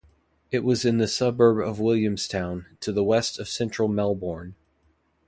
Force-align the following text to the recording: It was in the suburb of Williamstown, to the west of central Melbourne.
It 0.49 0.63
was 0.63 0.83
in 0.83 0.97
the 0.97 1.07
suburb 1.07 1.59
of 1.59 1.79
Williamstown, 1.79 2.65
to 2.79 2.91
the 2.91 3.03
west 3.03 3.37
of 3.37 3.47
central 3.47 3.87
Melbourne. 3.87 4.55